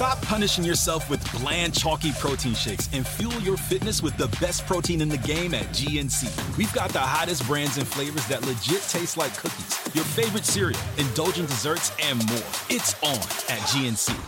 [0.00, 4.66] Stop punishing yourself with bland, chalky protein shakes and fuel your fitness with the best
[4.66, 6.56] protein in the game at GNC.
[6.56, 10.80] We've got the hottest brands and flavors that legit taste like cookies, your favorite cereal,
[10.96, 12.38] indulgent desserts, and more.
[12.70, 13.18] It's on
[13.54, 14.18] at GNC.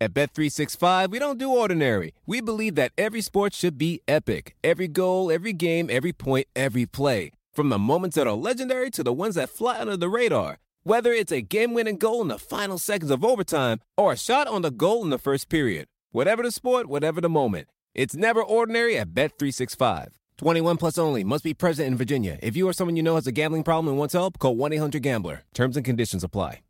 [0.00, 2.12] At Bet365, we don't do ordinary.
[2.26, 4.56] We believe that every sport should be epic.
[4.64, 7.30] Every goal, every game, every point, every play.
[7.52, 10.58] From the moments that are legendary to the ones that fly under the radar.
[10.84, 14.48] Whether it's a game winning goal in the final seconds of overtime or a shot
[14.48, 15.86] on the goal in the first period.
[16.10, 17.68] Whatever the sport, whatever the moment.
[17.94, 20.08] It's never ordinary at Bet365.
[20.38, 21.22] 21 plus only.
[21.22, 22.36] Must be present in Virginia.
[22.42, 24.72] If you or someone you know has a gambling problem and wants help, call 1
[24.72, 25.44] 800 Gambler.
[25.54, 26.62] Terms and conditions apply.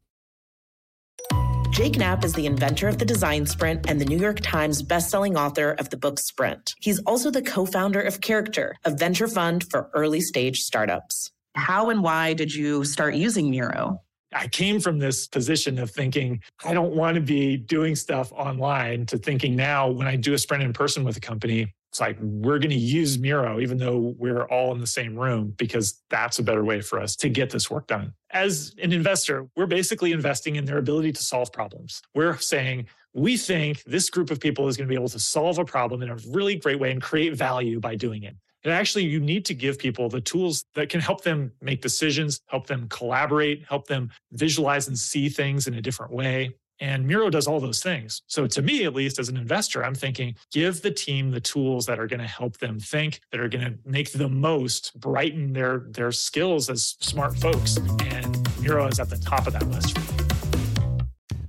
[1.71, 5.39] Jake Knapp is the inventor of the design sprint and the New York Times bestselling
[5.39, 6.75] author of the book Sprint.
[6.79, 11.31] He's also the co founder of Character, a venture fund for early stage startups.
[11.55, 14.02] How and why did you start using Miro?
[14.33, 19.07] I came from this position of thinking, I don't want to be doing stuff online
[19.07, 22.17] to thinking now when I do a sprint in person with a company, it's like
[22.21, 26.39] we're going to use Miro, even though we're all in the same room, because that's
[26.39, 28.15] a better way for us to get this work done.
[28.31, 32.01] As an investor, we're basically investing in their ability to solve problems.
[32.15, 35.59] We're saying, we think this group of people is going to be able to solve
[35.59, 38.37] a problem in a really great way and create value by doing it.
[38.65, 42.41] And actually, you need to give people the tools that can help them make decisions,
[42.47, 46.55] help them collaborate, help them visualize and see things in a different way.
[46.81, 48.23] And Miro does all those things.
[48.27, 51.87] So, to me, at least as an investor, I'm thinking give the team the tools
[51.87, 55.53] that are going to help them think, that are going to make the most, brighten
[55.53, 57.77] their, their skills as smart folks.
[57.77, 60.12] And Miro is at the top of that list.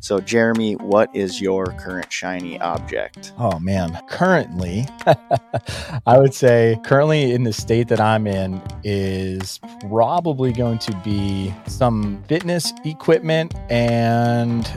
[0.04, 3.32] So, Jeremy, what is your current shiny object?
[3.40, 3.98] Oh, man.
[4.10, 4.86] Currently,
[6.06, 11.54] I would say currently in the state that I'm in is probably going to be
[11.68, 14.70] some fitness equipment and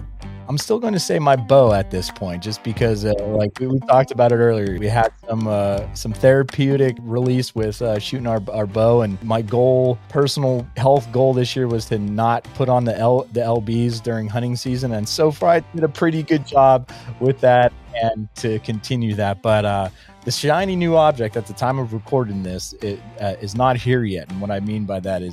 [0.49, 3.67] I'm still going to say my bow at this point, just because, uh, like we,
[3.67, 8.27] we, talked about it earlier, we had some uh, some therapeutic release with uh, shooting
[8.27, 12.69] our, our bow, and my goal, personal health goal this year, was to not put
[12.69, 16.23] on the L the lbs during hunting season, and so far I did a pretty
[16.23, 19.65] good job with that, and to continue that, but.
[19.65, 19.89] uh
[20.27, 24.03] the shiny new object at the time of recording this it, uh, is not here
[24.03, 25.33] yet, and what I mean by that is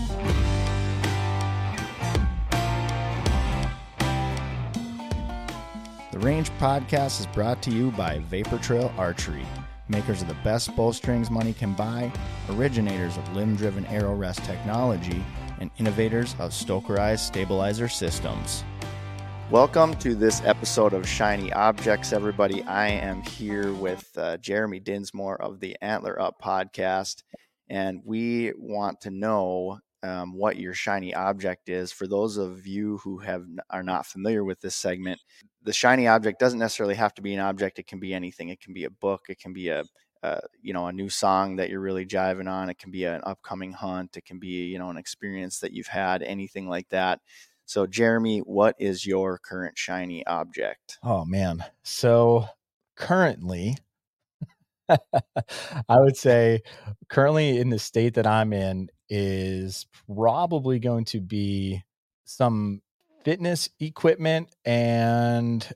[6.21, 9.43] Range podcast is brought to you by Vapor Trail Archery,
[9.89, 12.11] makers of the best bowstrings money can buy,
[12.51, 15.25] originators of limb driven arrow rest technology,
[15.59, 18.63] and innovators of Stokerized stabilizer systems.
[19.49, 22.61] Welcome to this episode of Shiny Objects, everybody.
[22.65, 27.23] I am here with uh, Jeremy Dinsmore of the Antler Up podcast,
[27.67, 31.91] and we want to know um, what your shiny object is.
[31.91, 35.19] For those of you who have are not familiar with this segment,
[35.63, 37.79] the shiny object doesn't necessarily have to be an object.
[37.79, 38.49] It can be anything.
[38.49, 39.25] It can be a book.
[39.29, 39.83] It can be a
[40.23, 42.69] uh, you know a new song that you're really jiving on.
[42.69, 44.17] It can be an upcoming hunt.
[44.17, 46.21] It can be you know an experience that you've had.
[46.21, 47.21] Anything like that.
[47.65, 50.99] So, Jeremy, what is your current shiny object?
[51.03, 52.45] Oh man, so
[52.95, 53.77] currently.
[54.89, 56.63] I would say
[57.07, 61.81] currently in the state that I'm in is probably going to be
[62.25, 62.81] some
[63.23, 65.67] fitness equipment and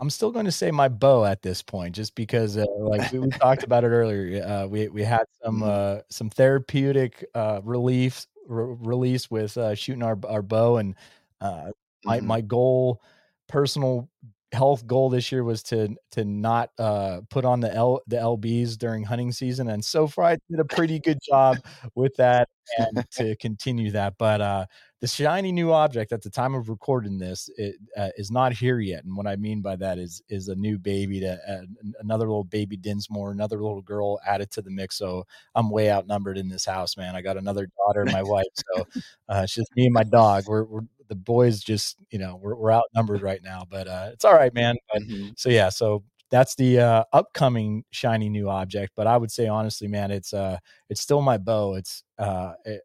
[0.00, 3.18] I'm still going to say my bow at this point, just because, uh, like we,
[3.18, 5.98] we, talked about it earlier, uh, we we had some mm-hmm.
[5.98, 10.94] uh, some therapeutic uh, relief re- release with uh, shooting our our bow, and
[11.42, 11.70] uh,
[12.04, 12.26] my mm-hmm.
[12.26, 13.02] my goal,
[13.46, 14.08] personal
[14.52, 18.76] health goal this year was to to not uh, put on the L the lbs
[18.76, 21.58] during hunting season, and so far I did a pretty good job
[21.94, 22.48] with that,
[22.78, 24.14] and to continue that.
[24.18, 24.66] But uh,
[25.00, 28.80] the shiny new object at the time of recording this it, uh, is not here
[28.80, 31.62] yet, and what I mean by that is is a new baby to uh,
[32.00, 34.96] another little baby Dinsmore, another little girl added to the mix.
[34.96, 35.24] So
[35.54, 37.14] I'm way outnumbered in this house, man.
[37.14, 38.86] I got another daughter and my wife, so
[39.28, 40.44] uh, it's just me and my dog.
[40.48, 44.24] We're, we're the boys just you know we're, we're outnumbered right now but uh it's
[44.24, 45.28] all right man but, mm-hmm.
[45.36, 49.88] so yeah so that's the uh upcoming shiny new object but i would say honestly
[49.88, 50.56] man it's uh
[50.88, 52.80] it's still my bow it's uh it,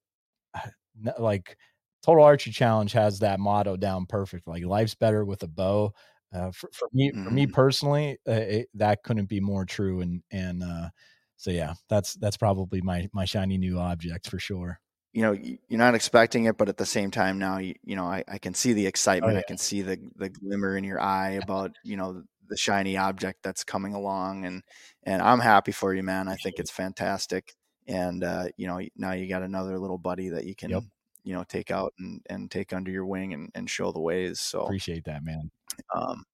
[1.17, 1.55] like
[2.03, 5.93] total archery challenge has that motto down perfect like life's better with a bow
[6.35, 7.23] uh, for, for me, mm-hmm.
[7.23, 7.53] for me mm-hmm.
[7.53, 10.01] personally, uh, it, that couldn't be more true.
[10.01, 10.89] And and uh,
[11.37, 14.79] so yeah, that's that's probably my my shiny new object for sure.
[15.15, 18.03] You know, you're not expecting it, but at the same time, now you, you know
[18.03, 19.31] I, I can see the excitement.
[19.31, 19.39] Oh, yeah.
[19.39, 23.41] I can see the the glimmer in your eye about you know the shiny object
[23.41, 24.61] that's coming along, and
[25.03, 26.27] and I'm happy for you, man.
[26.27, 27.55] I think it's fantastic,
[27.87, 30.83] and uh, you know now you got another little buddy that you can yep.
[31.23, 34.41] you know take out and and take under your wing and and show the ways.
[34.41, 35.49] So appreciate that, man.
[35.95, 36.25] Um,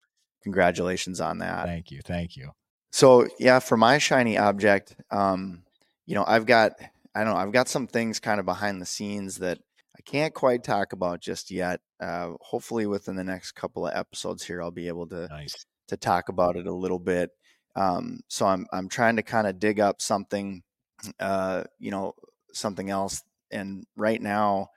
[0.42, 1.68] congratulations on that.
[1.68, 2.50] Thank you, thank you.
[2.92, 5.62] So yeah, for my shiny object, um,
[6.07, 6.74] you know, I've got
[7.13, 9.60] I don't know, I've got some things kind of behind the scenes that
[9.98, 11.81] I can't quite talk about just yet.
[12.00, 15.66] Uh, hopefully, within the next couple of episodes here, I'll be able to nice.
[15.90, 17.31] to talk about it a little bit.
[17.75, 20.63] Um, so I'm I'm trying to kind of dig up something,
[21.19, 22.13] uh, you know,
[22.54, 23.24] something else.
[23.52, 24.69] And right now,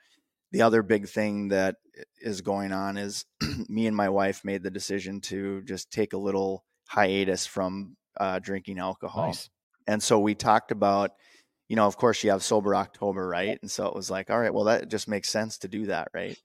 [0.51, 1.77] the other big thing that
[2.21, 3.25] is going on is
[3.69, 8.39] me and my wife made the decision to just take a little hiatus from uh,
[8.39, 9.27] drinking alcohol.
[9.27, 9.49] Nice.
[9.87, 11.11] And so we talked about,
[11.67, 13.57] you know, of course you have sober October, right?
[13.61, 16.09] And so it was like, all right, well, that just makes sense to do that,
[16.13, 16.37] right?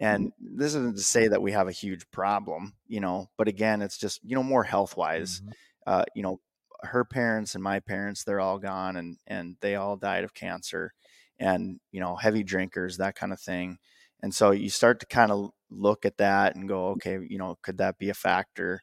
[0.00, 3.80] And this isn't to say that we have a huge problem, you know, but again,
[3.80, 5.50] it's just, you know, more health wise, mm-hmm.
[5.86, 6.40] uh, you know,
[6.82, 10.92] her parents and my parents, they're all gone and, and they all died of cancer
[11.40, 13.78] and, you know, heavy drinkers, that kind of thing.
[14.22, 17.56] And so you start to kind of look at that and go, okay, you know,
[17.62, 18.82] could that be a factor?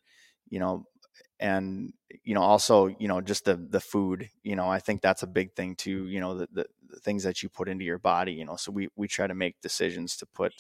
[0.50, 0.86] You know,
[1.40, 1.94] and
[2.24, 5.28] you know also you know just the the food you know i think that's a
[5.28, 8.34] big thing too you know the, the, the things that you put into your body
[8.34, 10.54] you know so we we try to make decisions to put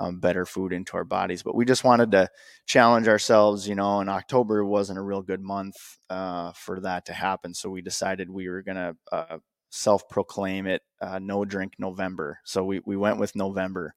[0.00, 2.28] um, better food into our bodies but we just wanted to
[2.66, 7.12] challenge ourselves you know and october wasn't a real good month uh, for that to
[7.12, 9.38] happen so we decided we were going to uh,
[9.70, 13.94] self-proclaim it uh, no drink november so we, we went with november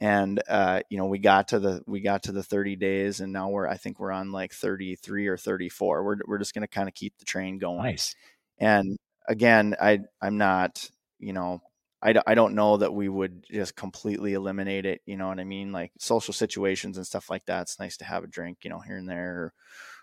[0.00, 3.32] and uh, you know we got to the we got to the 30 days and
[3.32, 6.68] now we're i think we're on like 33 or 34 we're, we're just going to
[6.68, 7.82] kind of keep the train going.
[7.82, 8.14] Nice.
[8.58, 8.98] And
[9.28, 11.60] again i i'm not you know
[12.02, 15.44] I, I don't know that we would just completely eliminate it you know what i
[15.44, 15.72] mean?
[15.72, 18.80] Like social situations and stuff like that it's nice to have a drink you know
[18.80, 19.52] here and there or,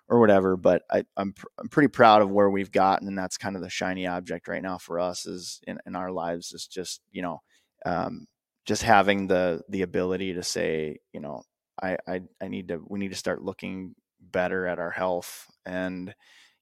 [0.08, 3.38] or whatever but I, I'm, pr- I'm pretty proud of where we've gotten and that's
[3.38, 6.68] kind of the shiny object right now for us is in, in our lives is
[6.68, 7.42] just you know
[7.86, 8.28] um,
[8.68, 11.42] just having the the ability to say, you know,
[11.82, 15.48] I, I I need to we need to start looking better at our health.
[15.66, 16.14] And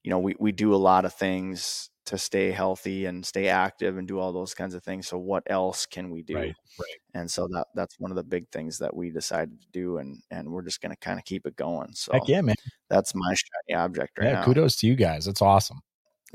[0.04, 3.98] you know we we do a lot of things to stay healthy and stay active
[3.98, 5.08] and do all those kinds of things.
[5.08, 6.36] So what else can we do?
[6.36, 6.98] Right, right.
[7.14, 10.22] and so that that's one of the big things that we decided to do and
[10.30, 11.92] and we're just going to kind of keep it going.
[11.94, 12.54] So Heck yeah man.
[12.88, 14.44] that's my shiny object right yeah now.
[14.44, 15.24] kudos to you guys.
[15.24, 15.80] That's awesome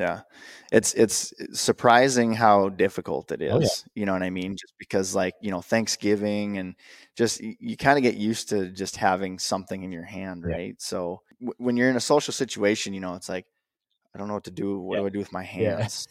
[0.02, 0.22] yeah.
[0.72, 3.68] It's it's surprising how difficult it is oh, yeah.
[3.94, 4.54] you know what i mean?
[4.54, 6.76] Just because like you know thanksgiving and
[7.16, 10.70] just you, kind of get used to just having something in your hand right?
[10.70, 10.74] Yeah.
[10.80, 13.46] so w- when you're in a social situation you know it's like
[14.16, 14.80] i don't know what to do.
[14.80, 15.02] What yeah.
[15.02, 16.08] do i do with my hands?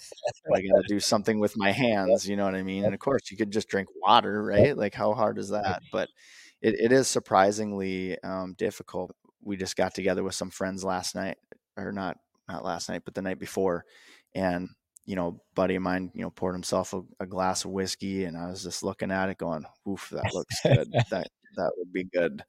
[0.55, 2.85] I gotta do something with my hands you know what i mean?
[2.85, 4.77] And of course you could just drink water right?
[4.77, 5.83] Like how hard is that?
[5.91, 6.09] But
[6.63, 9.17] it, it is surprisingly um, difficult.
[9.43, 11.39] We just got together with some friends last night
[11.77, 12.19] or not
[12.51, 13.85] not last night, but the night before.
[14.35, 14.69] And,
[15.07, 18.37] you know, buddy of mine, you know, poured himself a, a glass of whiskey and
[18.37, 20.93] I was just looking at it going, oof, that looks good.
[21.11, 22.45] that, that would be good.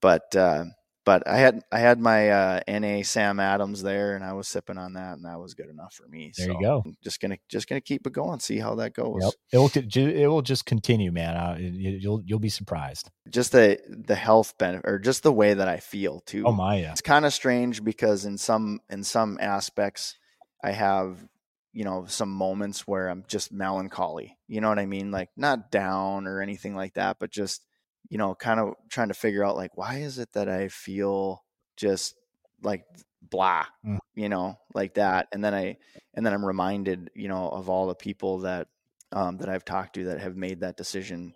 [0.00, 0.66] But, uh,
[1.08, 4.76] but I had I had my uh, NA Sam Adams there, and I was sipping
[4.76, 6.32] on that, and that was good enough for me.
[6.36, 6.82] There so you go.
[6.84, 9.22] I'm just gonna just gonna keep it going, see how that goes.
[9.22, 9.32] Yep.
[9.54, 11.34] It will it will just continue, man.
[11.34, 13.10] Uh, you'll you'll be surprised.
[13.30, 16.44] Just the the health benefit, or just the way that I feel too.
[16.44, 16.92] Oh my, yeah.
[16.92, 20.14] It's kind of strange because in some in some aspects,
[20.62, 21.26] I have
[21.72, 24.36] you know some moments where I'm just melancholy.
[24.46, 25.10] You know what I mean?
[25.10, 27.62] Like not down or anything like that, but just
[28.08, 31.44] you know, kind of trying to figure out like why is it that I feel
[31.76, 32.14] just
[32.62, 32.84] like
[33.22, 33.98] blah, mm.
[34.14, 35.28] you know, like that.
[35.32, 35.76] And then I
[36.14, 38.68] and then I'm reminded, you know, of all the people that
[39.12, 41.34] um, that I've talked to that have made that decision.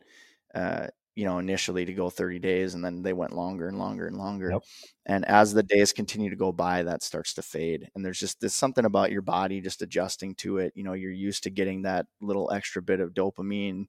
[0.55, 4.07] Uh, you know, initially to go 30 days and then they went longer and longer
[4.07, 4.51] and longer.
[4.53, 4.63] Yep.
[5.05, 7.91] And as the days continue to go by, that starts to fade.
[7.95, 10.73] And there's just there's something about your body just adjusting to it.
[10.75, 13.89] You know, you're used to getting that little extra bit of dopamine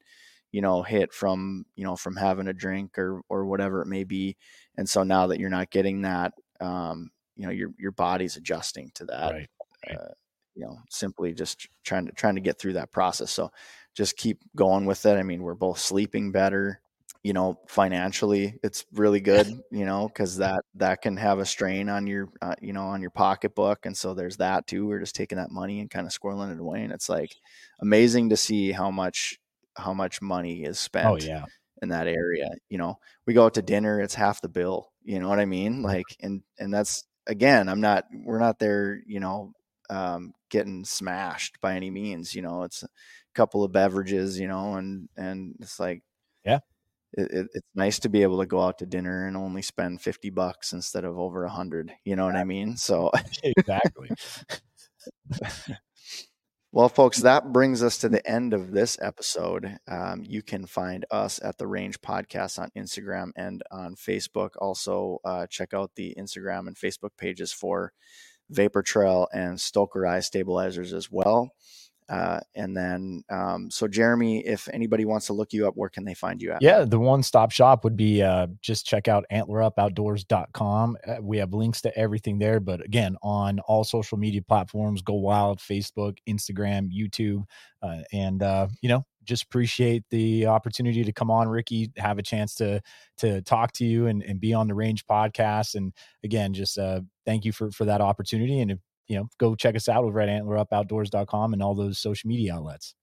[0.53, 4.05] you know hit from you know from having a drink or or whatever it may
[4.05, 4.37] be
[4.77, 8.89] and so now that you're not getting that um you know your your body's adjusting
[8.93, 9.49] to that right,
[9.89, 9.97] right.
[9.97, 10.13] Uh,
[10.55, 13.51] you know simply just trying to trying to get through that process so
[13.95, 16.79] just keep going with it i mean we're both sleeping better
[17.23, 21.89] you know financially it's really good you know because that that can have a strain
[21.89, 25.15] on your uh, you know on your pocketbook and so there's that too we're just
[25.15, 27.35] taking that money and kind of squirreling it away and it's like
[27.79, 29.39] amazing to see how much
[29.75, 31.45] how much money is oh, spent oh, yeah.
[31.81, 32.49] in that area.
[32.69, 34.91] You know, we go out to dinner, it's half the bill.
[35.03, 35.81] You know what I mean?
[35.81, 39.01] Like, and and that's again, I'm not, we're not there.
[39.05, 39.53] You know,
[39.89, 42.33] um, getting smashed by any means.
[42.35, 42.87] You know, it's a
[43.33, 46.03] couple of beverages, you know, and and it's like
[46.45, 46.59] yeah,
[47.13, 50.01] it, it, it's nice to be able to go out to dinner and only spend
[50.01, 53.11] 50 bucks instead of over a hundred you know what i mean so
[53.43, 54.09] exactly
[56.73, 59.77] well folks that brings us to the end of this episode.
[59.87, 64.49] Um, you can find us at the range podcast on instagram and on facebook.
[64.57, 67.93] Also uh, check out the instagram and facebook pages for
[68.49, 71.51] vapor trail and Stokerized stabilizers as well
[72.09, 76.05] uh, and then, um, so Jeremy, if anybody wants to look you up, where can
[76.05, 76.61] they find you at?
[76.61, 80.97] Yeah, the one stop shop would be uh, just check out antlerupoutdoors.com.
[81.05, 82.59] Uh, we have links to everything there.
[82.59, 87.43] But again, on all social media platforms, go wild Facebook, Instagram, YouTube.
[87.81, 92.23] Uh, and, uh, you know, just appreciate the opportunity to come on, Ricky, have a
[92.23, 92.81] chance to
[93.17, 95.75] to talk to you and, and be on the range podcast.
[95.75, 95.93] And
[96.23, 98.59] again, just uh, thank you for for that opportunity.
[98.59, 102.27] And you know, go check us out with over at antlerupoutdoors.com and all those social
[102.27, 102.95] media outlets.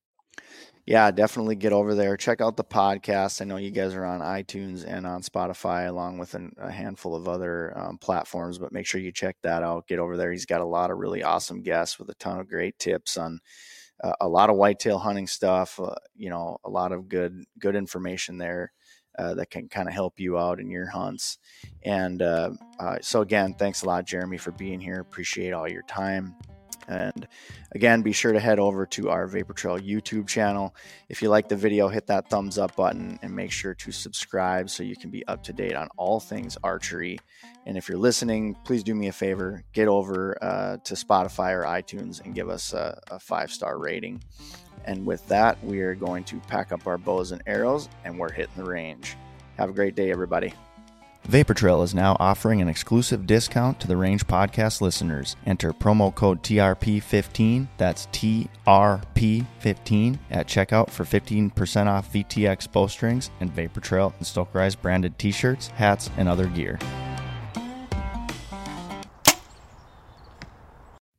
[0.86, 2.16] Yeah, definitely get over there.
[2.16, 3.40] Check out the podcast.
[3.40, 7.14] I know you guys are on iTunes and on Spotify, along with an, a handful
[7.14, 9.86] of other um, platforms, but make sure you check that out.
[9.86, 10.32] Get over there.
[10.32, 13.40] He's got a lot of really awesome guests with a ton of great tips on
[14.02, 17.76] uh, a lot of whitetail hunting stuff, uh, you know, a lot of good, good
[17.76, 18.72] information there
[19.20, 21.38] uh, that can kind of help you out in your hunts.
[21.82, 25.00] And uh, uh, so, again, thanks a lot, Jeremy, for being here.
[25.00, 26.34] Appreciate all your time.
[26.88, 27.28] And
[27.72, 30.74] again, be sure to head over to our Vapor Trail YouTube channel.
[31.08, 34.70] If you like the video, hit that thumbs up button and make sure to subscribe
[34.70, 37.18] so you can be up to date on all things archery.
[37.66, 41.64] And if you're listening, please do me a favor get over uh, to Spotify or
[41.64, 44.22] iTunes and give us a, a five star rating.
[44.84, 48.32] And with that, we are going to pack up our bows and arrows and we're
[48.32, 49.16] hitting the range.
[49.56, 50.52] Have a great day, everybody.
[51.24, 55.36] Vapor Trail is now offering an exclusive discount to the Range Podcast listeners.
[55.46, 63.80] Enter promo code TRP15, that's TRP15, at checkout for 15% off VTX bowstrings and Vapor
[63.80, 66.78] Trail and Stokerized branded t shirts, hats, and other gear.